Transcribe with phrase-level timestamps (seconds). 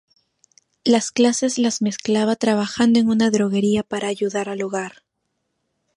[0.83, 5.03] Las clases las mezclaba trabajando en una droguería para ayudar al hogar.